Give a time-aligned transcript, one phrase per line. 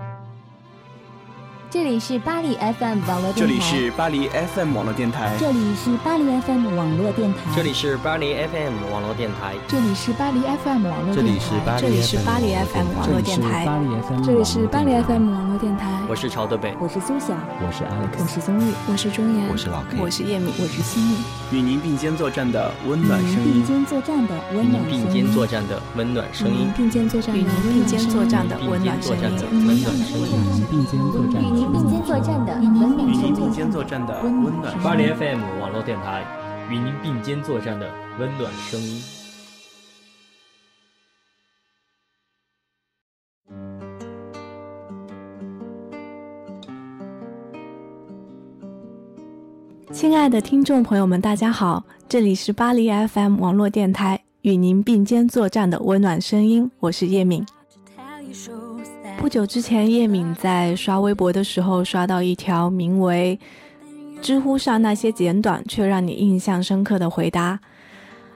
[0.00, 0.49] Thank you.
[1.70, 3.36] 这里是巴黎 FM 网络电台。
[3.36, 5.30] 这里是巴黎 FM 网络电台。
[5.38, 7.54] 这里是巴黎 FM 网络电台。
[7.54, 9.54] 这里是巴黎 FM 网络电台。
[9.68, 11.78] 这里是巴黎 FM 网络电台。
[11.80, 13.64] 这里是巴黎 FM 网络电台。
[14.24, 15.86] 这里是巴黎 FM 网络电台。
[16.08, 21.18] 我是朝德北，我是苏晓，我是 Alex，我是宗玉，我是钟岩，我是老 K，我是叶敏，我是心蜜。
[21.56, 23.62] 与您并肩作战的温暖声音。
[23.62, 25.06] 并肩作战的温暖声音。
[25.06, 26.72] 并肩作战的温暖声音。
[26.76, 29.22] 并肩作战的并肩作战的温暖声音。
[29.22, 30.26] 温暖声音。
[30.26, 31.59] 与您并肩作战。
[31.60, 32.58] 与您并肩作战的。
[32.58, 32.96] 与您
[33.34, 34.82] 并肩作战的温暖。
[34.82, 36.24] 巴黎 FM 网络电台，
[36.70, 37.86] 与您并肩作战的
[38.18, 39.02] 温暖声音。
[49.92, 57.44] 亲爱的听众朋友们，大家好，这里是巴黎 FM 网络电台，与您并肩作战的温暖声音，我是叶敏。
[59.20, 63.38] 不久之前，叶敏在刷微博的时候刷到一条名为
[64.22, 67.60] “知乎上那些简短却让你印象深刻的回答”。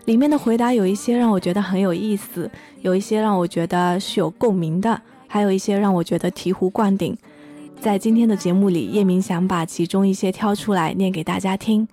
[0.05, 2.51] 里面的回答有一些让我觉得很有意思，
[2.83, 7.17] 有一些让我觉得是有共鸣的，还有一些让我觉得醍醐灌顶。
[7.81, 11.89] 在今天的节目里，叶明想把其中一些挑出来念给大家听。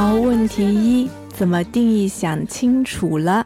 [0.00, 3.44] 好，问题一，怎么定义想清楚了？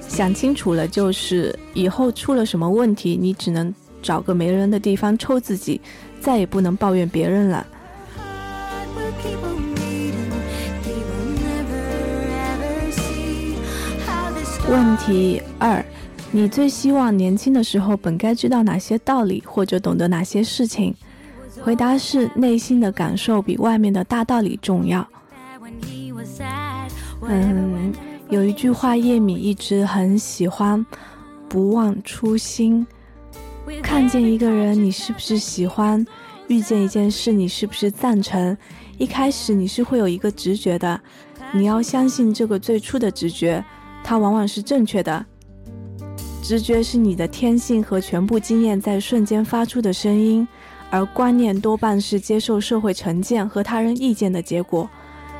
[0.00, 5.80] 想清楚了，就是以后出了什么问题，你只能找个没人的地方抽自己，
[6.20, 7.66] 再也不能抱怨别人了。
[14.70, 15.84] 问题二，
[16.30, 20.94] 你最希望年轻的时候本该知道哪些道理，或者懂得哪些事情？
[21.60, 25.04] 回答是：内心的感受比外面的大道理重要。
[27.34, 27.92] 嗯，
[28.28, 30.84] 有一句话叶敏一直很喜欢，
[31.48, 32.86] 不忘初心。
[33.82, 36.04] 看见一个人，你是不是喜欢？
[36.48, 38.54] 遇见一件事，你是不是赞成？
[38.98, 41.00] 一开始你是会有一个直觉的，
[41.52, 43.64] 你要相信这个最初的直觉，
[44.04, 45.24] 它往往是正确的。
[46.42, 50.46] 直觉是你的天性和全部经验在瞬间发出的声音，
[50.90, 54.90] 而观念多半是接受社会成见和他人意见的结果。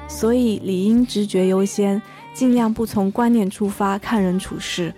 [0.09, 2.01] 所以理应直觉优先，
[2.35, 4.95] 尽量不从观念出发看人处事。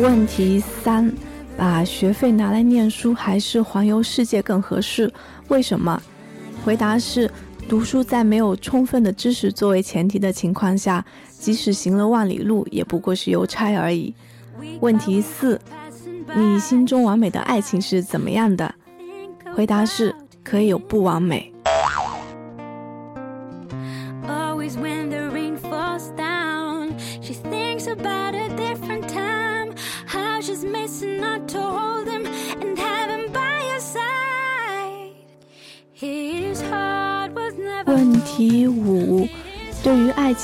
[0.00, 1.10] 问题三：
[1.56, 5.10] 把学费拿来念书还是环游世界更合适？
[5.48, 6.02] 为什么？
[6.64, 7.30] 回答是。
[7.68, 14.14] 读书在没有充分的知识作为前提的情况下，即使行了万里路，也不过是邮差而已。
[14.80, 15.60] 问题四：
[16.36, 18.74] 你心中完美的爱情是怎么样的？
[19.54, 21.53] 回答是：可以有不完美。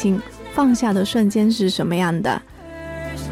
[0.00, 0.18] 情，
[0.54, 2.40] 放下的瞬间是什么样的？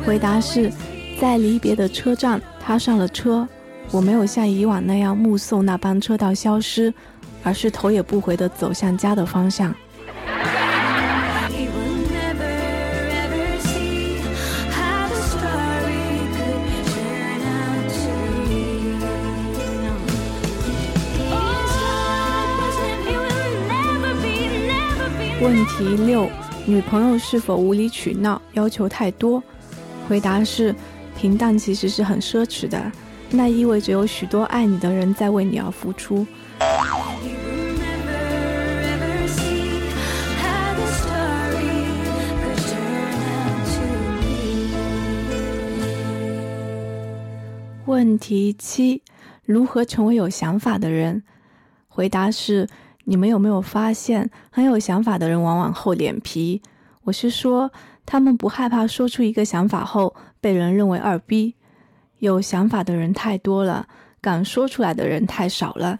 [0.04, 0.70] 回答是：
[1.18, 3.48] 在离别的车站，他上了车，
[3.90, 6.92] 我没有像以往那样目送那班车到消失，
[7.42, 9.74] 而是头也不回地走向家的方向。
[25.40, 26.28] 问题六：
[26.68, 29.42] 女朋友是否无理取闹，要求太多？
[30.06, 30.74] 回答是：
[31.18, 32.92] 平淡其实是很奢侈的，
[33.30, 36.26] 那意味着有许多爱你的人在为你而付出。
[47.86, 49.00] 问题七：
[49.46, 51.22] 如何成为有想法的人？
[51.88, 52.68] 回答是。
[53.08, 56.60] 你们有没有发现，很有想法的人往往厚脸皮？
[57.04, 57.72] 我是说，
[58.04, 61.54] 他们不害怕说出一个想法后被人认为二逼。
[62.18, 63.88] 有想法的人太多了，
[64.20, 65.98] 敢说出来的人太少了。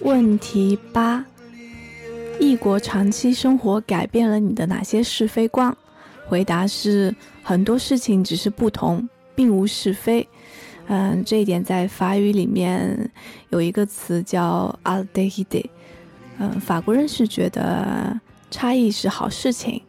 [0.00, 1.24] 问题八：
[2.38, 5.74] 异国长期生活改变了你的哪些是非观？
[6.26, 10.28] 回答是很多事情只是不同，并无是非。
[10.88, 13.10] 嗯，这一点在法语里面
[13.48, 15.70] 有一个词叫 a l d e h i d e
[16.38, 18.20] 嗯，法国人是觉得
[18.50, 19.80] 差异是好事情。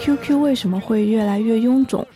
[0.00, 2.06] QQ 为什么会越来越臃肿？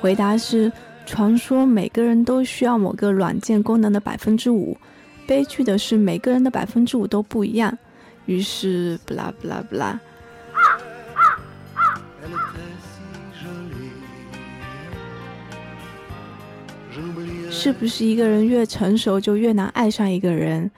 [0.00, 0.72] 回答是：
[1.06, 4.76] 传说每个人都需要某个软件功能的百分之五。
[5.26, 7.76] 悲剧的是，每个人的百分之五都不一样。
[8.26, 10.00] 于是，不啦不啦不啦。
[17.52, 20.70] 是不是一个人越成熟就越难爱上一个人？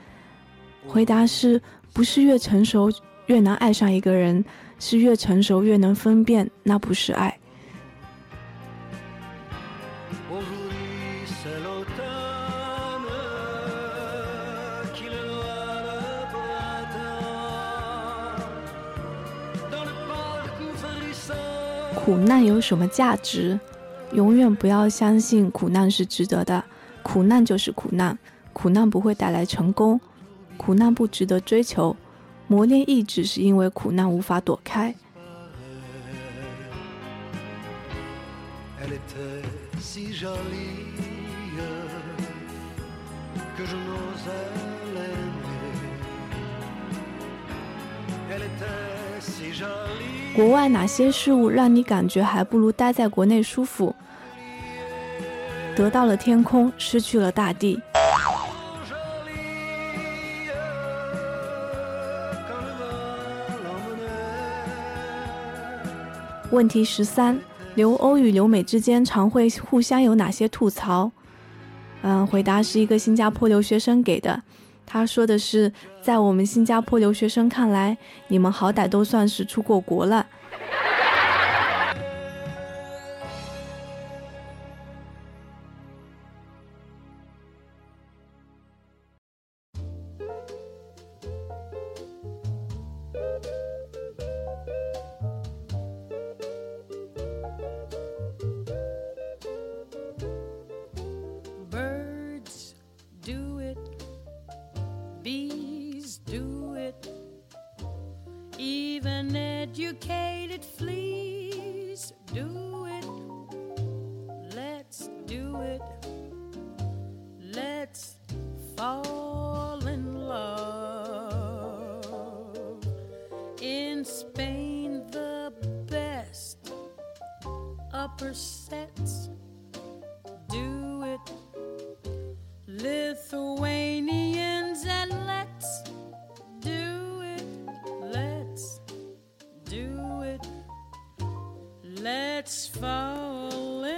[0.87, 1.61] 回答是：
[1.93, 2.91] 不是越成熟
[3.27, 4.45] 越难爱上一个人，
[4.81, 7.39] 是越成熟越能分辨那不是爱。
[21.95, 23.61] 苦难有什么价值？
[24.13, 26.62] 永远不要相信苦难是值得的。
[27.03, 28.19] 苦难就是苦难，
[28.53, 30.01] 苦难不会带来成功，
[30.57, 31.97] 苦难不值得追求。
[32.47, 34.95] 磨练意志是因为苦难无法躲开。
[50.35, 53.95] 国外哪些事物让你感觉还不如待在国内舒服？
[55.75, 57.81] 得到了天空，失去了大地。
[66.51, 67.41] 问题十三：
[67.75, 71.11] 留欧与留美之间常会互相有哪些吐槽？
[72.03, 74.43] 嗯，回答是一个新加坡留学生给的。
[74.85, 75.73] 他说的是，
[76.03, 77.97] 在我们新加坡留学生看来，
[78.29, 80.27] 你们好歹都算是出过国了。
[110.65, 110.92] flee.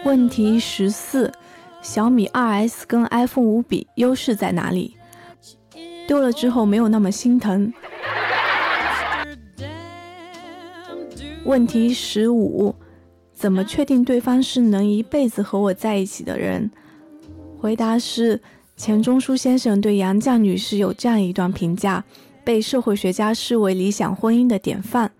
[0.04, 1.32] 问题十四：
[1.80, 4.96] 小米 2S 跟 iPhone 五比，优势在哪里？
[6.06, 7.73] 丢了之后没有那么心疼。
[11.46, 12.75] 问题十五：
[13.32, 16.70] 怎么确定对方是能一辈子和我在一起的人？
[17.58, 18.42] 回答是：
[18.76, 22.04] 钱钟书先生对杨绛女士有这样一段评价，
[22.44, 25.11] 被社会学家视为理想婚姻的典范。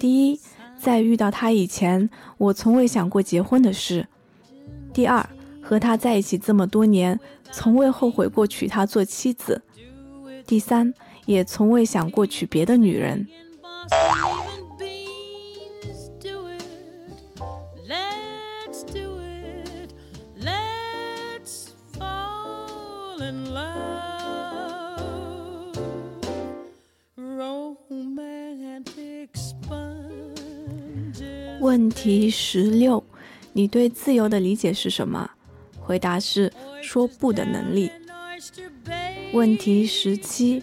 [0.00, 0.40] 第一。
[0.80, 2.08] 在遇到他以前，
[2.38, 4.06] 我从未想过结婚的事。
[4.92, 5.28] 第二，
[5.60, 7.18] 和他在一起这么多年，
[7.50, 9.60] 从未后悔过娶她做妻子。
[10.46, 10.94] 第三，
[11.26, 13.26] 也从未想过娶别的女人。
[31.68, 33.04] 问题十六，
[33.52, 35.30] 你对自由的理解是什么？
[35.78, 37.90] 回答是说不的能力。
[39.34, 40.62] 问题十七，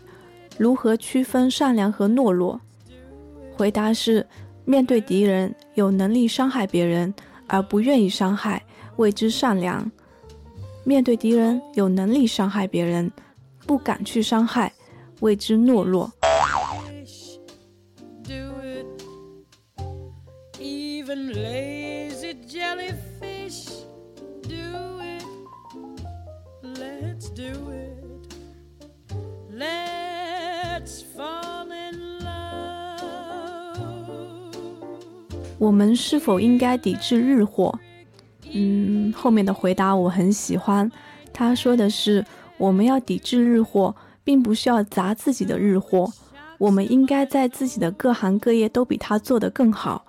[0.57, 2.59] 如何区分善良和懦弱？
[3.53, 4.25] 回答是
[4.65, 7.13] 面对敌人有能力伤害别人
[7.45, 9.85] 而不愿意伤害，谓之善良；
[10.83, 13.11] 面对敌人有能力伤害别人，
[13.67, 14.73] 不敢去伤害，
[15.19, 16.11] 谓之懦弱。
[35.57, 37.79] 我们是否应该抵制日货？
[38.51, 40.91] 嗯，后面的回答我很喜欢。
[41.31, 42.25] 他说的是，
[42.57, 46.11] 我们要抵制日货，并不需要砸自己的日货。
[46.57, 50.04] 我们应该在自己的各行各业都比他做得更好。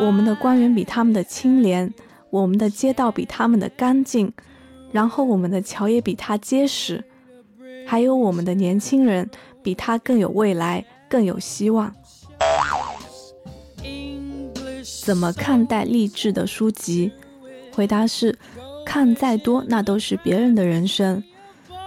[0.00, 1.92] 我们的官员比他们的清廉，
[2.30, 4.32] 我们的街道比他们的干净，
[4.92, 7.02] 然后我们的桥也比他结实，
[7.86, 9.28] 还有我们的年轻人
[9.62, 11.92] 比他更有未来，更有希望。
[15.04, 17.10] 怎么看待励志的书籍？
[17.72, 18.38] 回答是：
[18.84, 21.22] 看再多，那都是别人的人生。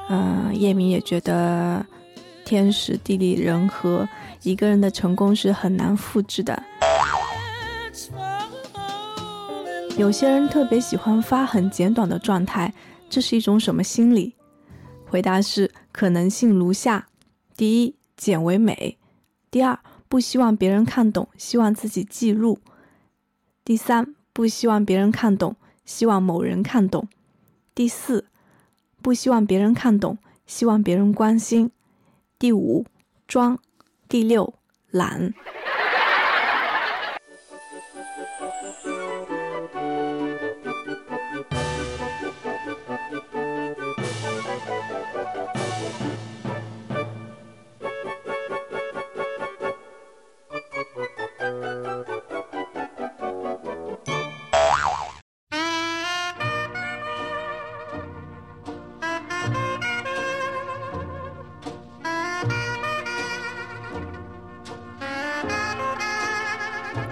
[0.09, 1.85] 嗯，叶明也觉得
[2.43, 4.09] 天时地利人和，
[4.41, 6.61] 一个人的成功是很难复制的。
[10.01, 12.73] 有些人特别喜欢发很简短的状态，
[13.07, 14.33] 这是一种什么心理？
[15.07, 17.07] 回答是：可能性如下：
[17.55, 18.97] 第一，简为美；
[19.51, 19.77] 第二，
[20.07, 22.57] 不希望别人看懂，希望自己记录。
[23.63, 25.55] 第三，不希望别人看懂，
[25.85, 27.03] 希望某人看懂；
[27.75, 28.25] 第四，
[29.03, 30.17] 不希望别人看懂，
[30.47, 31.67] 希望别人关心；
[32.39, 32.87] 第五，
[33.27, 33.57] 装；
[34.09, 34.55] 第六，
[34.89, 35.31] 懒。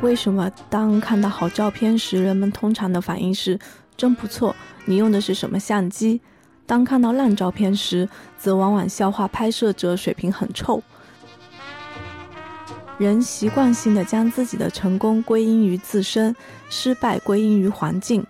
[0.10, 3.60] 为什么当看到好照片时，人们通常的反应是
[3.96, 4.56] “真不错”？
[4.86, 6.20] 你用的是什么相机？
[6.66, 10.82] 当看到烂照片时，则往往笑话拍摄者水平很臭。
[12.98, 16.36] 人习惯性的将自己的成功归因于自身，
[16.72, 18.26] 失败归因于环境，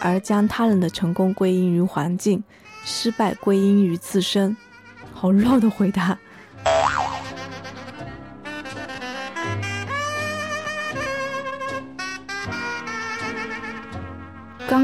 [0.00, 2.42] 而将他人的成功归因于环境，
[2.86, 4.56] 失败归因于自身。
[5.12, 6.18] 好绕的回答。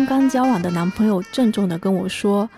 [0.06, 2.48] 刚交往的男朋友郑重地跟我说：“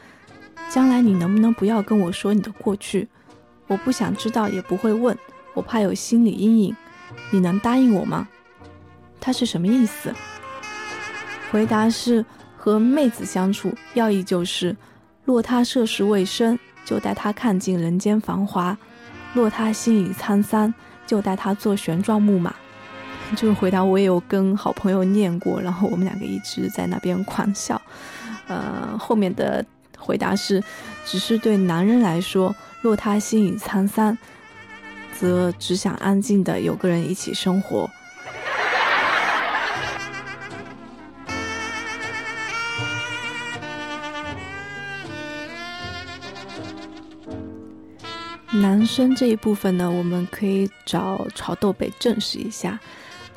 [0.70, 3.08] 将来你能不能不要跟我说你的过去？
[3.66, 5.16] 我不想知道，也不会问，
[5.54, 6.76] 我怕有心理阴影。
[7.30, 8.28] 你能答应我吗？”
[9.20, 10.14] 他是什么意思？
[11.50, 12.24] 回答是：
[12.56, 14.76] 和妹子相处，要义就是：
[15.24, 18.76] 若她涉世未深，就带她看尽人间繁华；
[19.34, 20.72] 若她心已沧桑，
[21.06, 22.54] 就带她坐旋转木马。
[23.35, 27.80] 这个回答我也有跟好朋友念过，然后我们两个一直在那边狂笑。
[28.47, 29.64] 呃，后面的
[29.99, 30.62] 回答是，
[31.04, 34.16] 只是对男人来说，若他心已沧桑，
[35.18, 37.90] 则只想安静的有个人一起生活。
[48.52, 52.78] 男生这一部分呢，我们可以找潮豆北证实一下。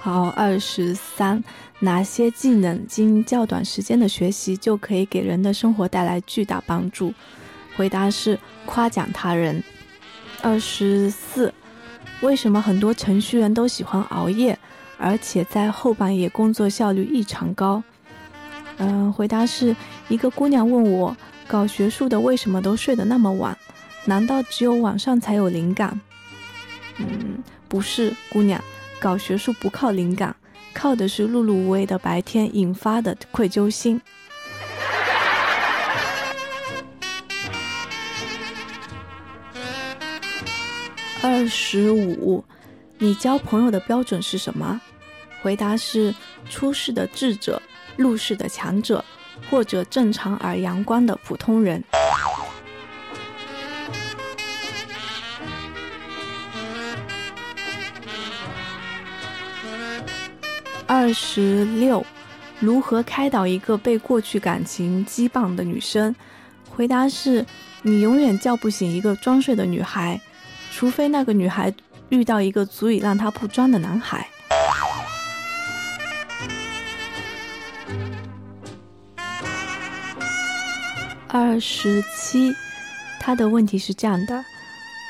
[0.02, 1.44] 好，二十三，
[1.80, 7.14] 哪些技能经较短时间的学习就可以给人的生活带来巨大帮助？
[7.76, 9.62] 回答是夸奖他人。
[10.42, 11.54] 二十四，
[12.22, 14.58] 为什么很多程序员都喜欢熬夜，
[14.98, 17.84] 而且在后半夜工作效率异常高？
[18.78, 19.76] 嗯，回答是
[20.08, 21.16] 一个姑娘问我，
[21.46, 23.58] 搞学术的为什么都睡得那么晚？
[24.06, 26.00] 难道只有晚上才有灵感？
[27.00, 28.64] 嗯，不是，姑娘。
[29.00, 30.36] 搞学术不靠灵感，
[30.74, 34.02] 靠的是碌碌无为的白天引发的愧疚心。
[41.22, 42.44] 二十五，
[42.98, 44.80] 你交朋友的标准是什么？
[45.42, 46.14] 回答是
[46.50, 47.62] 出世的智者，
[47.96, 49.04] 入世的强者，
[49.50, 51.82] 或者正常而阳光的普通人。
[60.90, 62.04] 二十六，
[62.60, 66.16] 如何开导一个被过去感情羁绊的女生？
[66.68, 67.46] 回答是：
[67.84, 70.20] 你永远叫不醒一个装睡的女孩，
[70.72, 71.72] 除非那个女孩
[72.10, 74.28] 遇到一个足以让她不装的男孩。
[81.28, 82.52] 二十七，
[83.20, 84.44] 他的问题是这样的：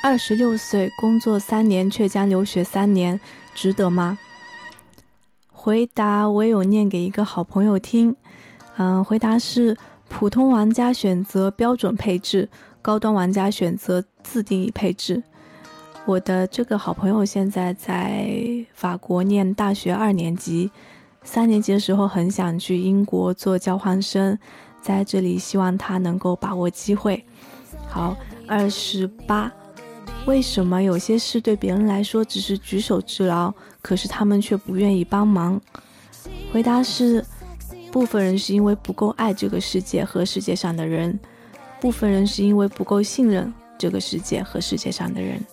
[0.03, 3.17] 二十六岁工作三年，却将留学三年，
[3.55, 4.19] 值得吗？
[5.61, 8.15] 回答我也有念给一个好朋友听。
[8.77, 9.75] 嗯，回答是：
[10.07, 12.47] 普通玩家选择标准配置，
[12.81, 15.21] 高端玩家选择自定义配置。
[16.05, 18.33] 我的这个好朋友现在在
[18.73, 20.71] 法国念大学二年级，
[21.23, 24.39] 三年级的时候很想去英国做交换生，
[24.81, 27.21] 在这里希望他能够把握机会。
[27.85, 28.15] 好，
[28.47, 29.51] 二十八。
[30.25, 35.59] 为什么有些事对别人来说只是举手之劳，可是他们却不愿意帮忙？
[36.53, 37.25] 回答是：
[37.91, 41.19] 部分人是因为不够爱这个世界和世界上的人，
[41.81, 45.43] 部分人是因为不够信任这个世界和世界上的人。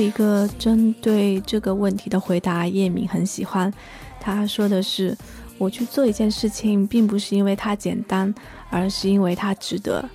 [0.00, 3.72] 一个针对这个问题的回答，叶敏很喜欢。
[4.20, 5.16] 他说的是
[5.58, 8.34] ：“我去做一件事情，并不是因为它简单，
[8.70, 10.08] 而是因为它值得。”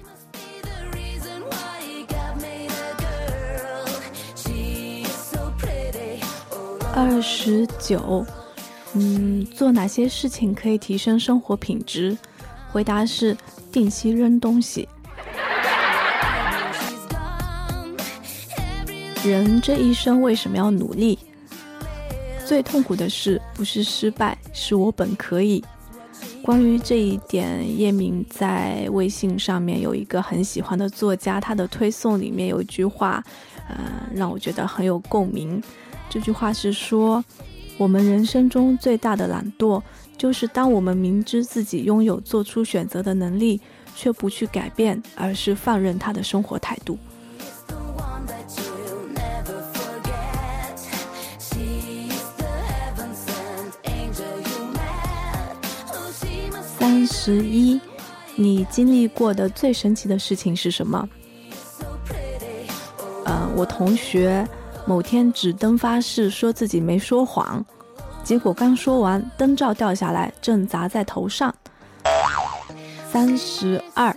[6.93, 8.25] 二十九，
[8.93, 12.17] 嗯，做哪些事情可以提升生活品质？
[12.71, 13.35] 回答是：
[13.71, 14.87] 定期扔东西。
[19.25, 21.17] 人这一生为什么要努力？
[22.45, 25.63] 最痛苦的事不是失败，是我本可以。
[26.43, 33.23] 关于这一点，叶明在微信上面有一个很喜欢的作家，他的推送里面有一句话，
[33.67, 35.59] 呃，让我觉得很有共鸣。
[36.07, 37.25] 这句话是说，
[37.79, 39.81] 我们人生中最大的懒惰，
[40.15, 43.59] 就是当我们明知自己拥有做出选择的能力，
[43.95, 46.95] 却不去改变，而是放任他的生活态度。
[57.25, 57.81] 十一，
[58.35, 61.09] 你经历过的最神奇的事情是什么？
[63.23, 64.47] 呃，我同学
[64.85, 67.65] 某天指灯发誓说自己没说谎，
[68.23, 71.51] 结果刚说完，灯罩掉下来，正砸在头上。
[73.11, 74.15] 三十二，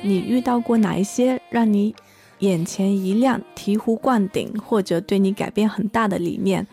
[0.00, 1.92] 你遇到过哪一些让你
[2.38, 6.64] 眼前一亮、醍醐灌顶，或者对你改变很大的理念？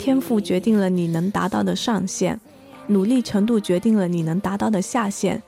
[0.00, 2.40] 天赋决定了你能达到的上限。
[2.86, 5.42] 努力程度决定了你能达到的下限。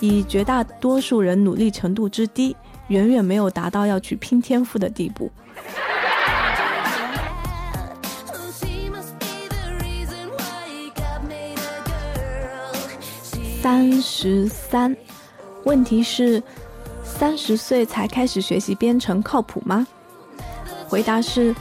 [0.00, 2.56] 以绝大多数人努力程度之低，
[2.88, 5.30] 远远没有达到要去拼天赋的地步。
[13.60, 14.96] 三十三，
[15.64, 16.42] 问题是：
[17.04, 19.86] 三十岁才开始学习编程靠谱吗？
[20.88, 21.54] 回答是：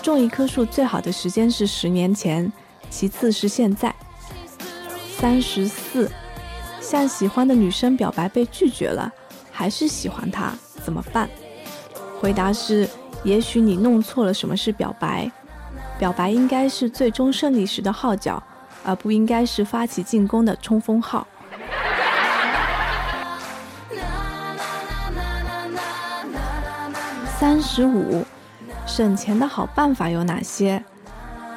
[0.00, 2.52] 种一棵树最好的时间是十年前，
[2.88, 3.92] 其次是现在。
[5.24, 6.10] 三十四，
[6.82, 9.10] 向喜欢的女生表白被拒绝了，
[9.50, 10.52] 还是喜欢她，
[10.84, 11.26] 怎么办？
[12.20, 12.86] 回答是：
[13.22, 15.32] 也许你弄错了什么是表白，
[15.98, 18.42] 表白应该是最终胜利时的号角，
[18.84, 21.26] 而不应该是发起进攻的冲锋号。
[27.40, 28.26] 三十五，
[28.84, 30.84] 省钱的好办法有哪些？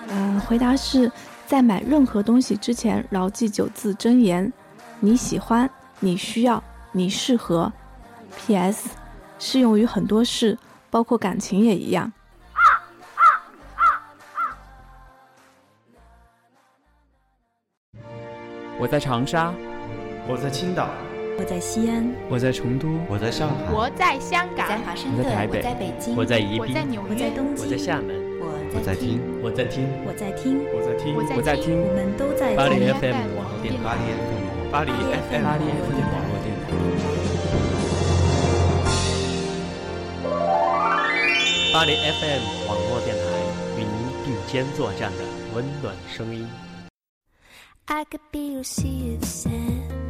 [0.07, 1.11] 嗯，回答是。
[1.47, 4.51] 在买任何东西之前，牢记九字真言：
[4.99, 5.69] 你喜欢，
[6.01, 7.71] 你需要，你适合。
[8.35, 8.89] P.S.
[9.39, 12.11] 适用于很多事，包括感情也一样。
[18.77, 19.53] 我在长沙，
[20.27, 20.89] 我在青岛，
[21.39, 28.26] 我在西安，我在成都，我在上海，我在香港，在华盛顿，我在台北，我在北京，我在宜宾，我在纽约，我在东京，我在厦门。
[28.77, 36.69] 我在听，我在听，我在听，我在听，我在听，我们都在巴黎听 FM 网络电台，巴黎 FM，巴黎 FM 巴黎 FM 网络电台，
[41.73, 43.19] 巴黎 FM 网络电台
[43.77, 46.47] 与您并肩作战的温暖声音。
[47.85, 50.06] I could be your sea of sand.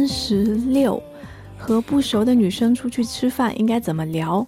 [0.00, 0.98] 三十六，
[1.58, 4.46] 和不熟的女生出去吃饭应该怎么聊？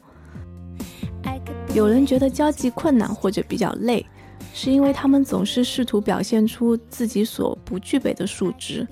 [1.75, 4.07] 有人觉得交际困难或者比较累，
[4.55, 8.88] 是因为他们总是试图表现出自己所不具备的素质。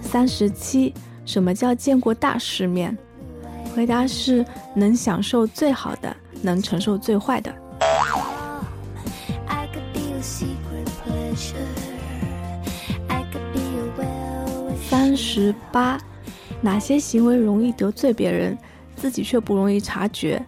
[0.00, 0.94] 三十七，
[1.26, 2.96] 什么叫见过大世面？
[3.74, 4.42] 回答是
[4.74, 7.54] 能享受最好的，能承受最坏的。
[15.36, 15.98] 十八，
[16.62, 18.56] 哪些行为容易得罪别人，
[18.96, 20.42] 自己却不容易察觉？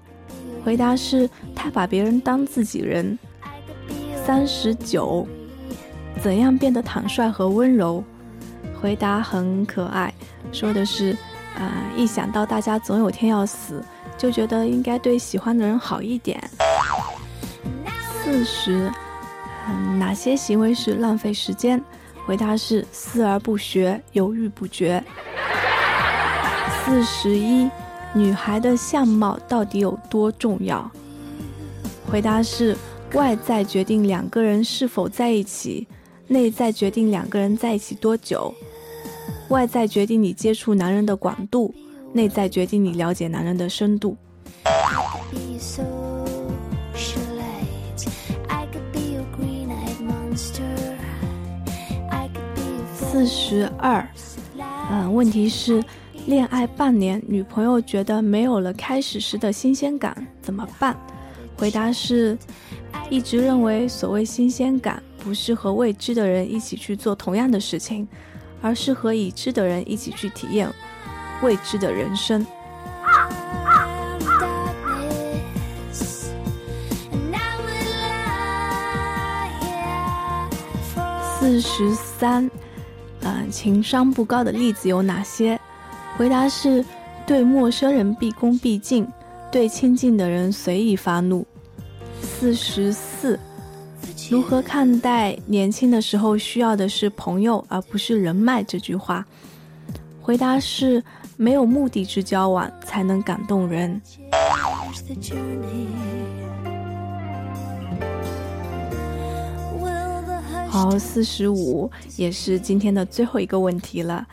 [0.65, 3.19] 回答是太把别人当自己人。
[4.25, 5.29] 三十九，
[6.23, 8.03] 怎样变得坦率和温柔？
[8.81, 10.11] 回答很可爱，
[10.53, 11.15] 说的是，
[11.55, 13.85] 啊，一想到大家总有天要死，
[14.17, 16.43] 就觉得应该对喜欢的人好一点。
[18.25, 18.91] 四十，
[19.69, 21.79] 嗯，哪些行为是浪费时间？
[22.29, 25.03] 回答是思而不学，犹豫不决。
[26.85, 27.67] 四十一，
[28.13, 30.91] 女孩的相貌到底有多重要？
[32.07, 32.77] 回答是
[33.15, 35.89] 外在决定两个人是否在一起，
[36.27, 38.55] 内在决定两个人在一起多久。
[39.49, 41.75] 外在决定你接触男人的广度，
[42.13, 44.15] 内在决定你了解男人的深度。
[53.19, 54.09] 四十二，
[54.93, 55.83] 嗯，问题是，
[56.27, 60.97] 恋爱半年，女朋友觉得没有了开始时的新鲜感，怎么办？
[61.57, 62.39] 回答是，
[63.11, 68.07] 一直认为所谓新鲜感，不是和未知的人一起去做同样的事情，
[68.63, 70.73] 而是和已知的人一起去体验
[71.43, 72.47] 未知的人生。
[81.41, 82.49] 四十三。
[83.23, 85.59] 嗯，情商不高的例子有哪些？
[86.17, 86.85] 回答是：
[87.27, 89.07] 对陌生人毕恭毕敬，
[89.51, 91.47] 对亲近的人随意发怒。
[92.23, 93.39] 四十四，
[94.31, 99.25] 如何看待年轻的时候需要的是朋友而不是人脉这句话？
[100.21, 101.03] 回答是：
[101.37, 104.01] 没有目的之交往才能感动人。
[110.79, 114.25] 好，四十五也是今天的最后一个问题了。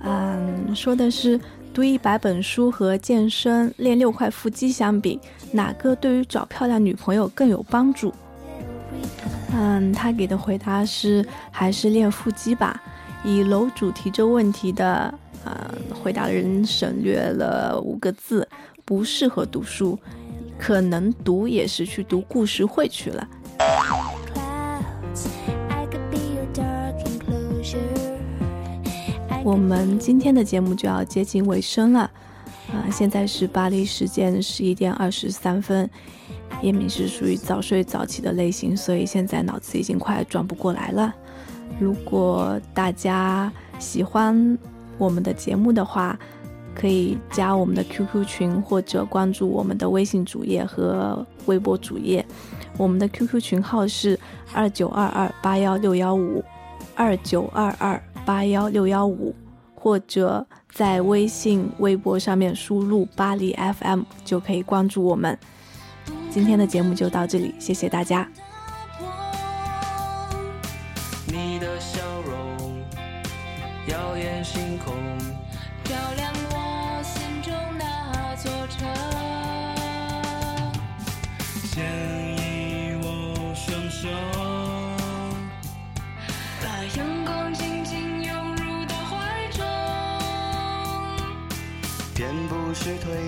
[0.00, 1.40] 嗯，说的是
[1.72, 5.18] 读一百本书和健身练六块腹肌相比，
[5.50, 8.12] 哪个对于找漂亮女朋友更有帮助？
[9.54, 12.82] 嗯，他给的回答是还是练腹肌吧。
[13.24, 15.12] 以楼主提这问题的，
[15.42, 18.46] 呃，回答人省略了五个字：
[18.84, 19.98] 不适合读书，
[20.58, 23.26] 可能读也是去读故事会去了。
[29.44, 32.10] 我们今天的节目就要接近尾声了，
[32.72, 35.88] 啊，现在是巴黎时间十一点二十三分，
[36.62, 41.14] 叶明是属于早睡早起的类型，所以现在脑子已经快转不过来了。
[41.78, 44.58] 如果大家喜欢
[44.96, 46.18] 我们的节目的话，
[46.74, 52.24] 可以加我们的 QQ 群或者关注我们的微信主页和微博主页，
[52.78, 54.18] 我们的 QQ 群号是
[54.54, 56.42] 二九二二八幺六幺五
[56.94, 58.02] 二九二二。
[58.24, 59.34] 八幺六幺五，
[59.74, 65.38] 或者在微信、微博上面输入“巴黎 FM” 就可以关注我们。
[66.30, 68.28] 今天的节目就到这里，谢谢大家。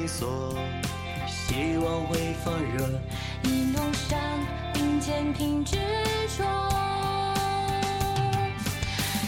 [0.07, 0.55] 退缩，
[1.27, 2.88] 希望会发热。
[3.42, 4.16] 一路上
[4.73, 5.77] 并肩挺执
[6.38, 6.45] 着，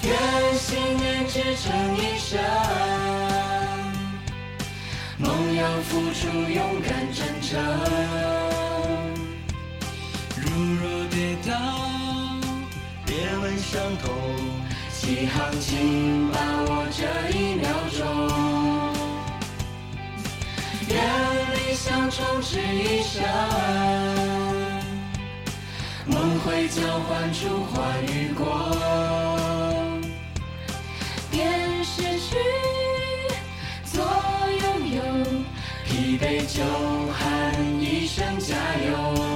[0.04, 2.38] 愿信念支撑一生。
[5.16, 7.60] 梦要付出勇敢真诚。
[10.36, 10.48] 如
[10.80, 11.56] 若跌倒，
[13.04, 14.14] 别问伤痛，
[14.92, 16.38] 起航请把
[16.68, 18.57] 握这一秒钟。
[20.90, 20.96] 愿
[21.54, 23.22] 理想充斥一生，
[26.06, 28.74] 梦会交换出花与果，
[31.30, 32.36] 变失去
[33.84, 34.02] 做
[34.62, 34.64] 拥
[34.96, 35.02] 有，
[35.84, 36.64] 疲惫就
[37.12, 38.54] 喊一声加
[38.86, 39.27] 油。